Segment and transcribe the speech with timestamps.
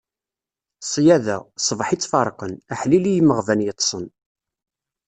[0.85, 4.05] Ṣṣyada, ṣbaḥ i tt-ferqen; aḥlil i yimeɣban yeṭṭsen.